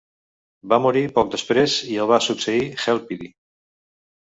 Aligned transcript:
Va 0.73 0.79
morir 0.85 1.03
poc 1.19 1.29
després 1.37 1.77
i 1.93 2.01
el 2.07 2.13
va 2.15 2.21
succeir 2.31 2.67
Helpidi. 2.89 3.35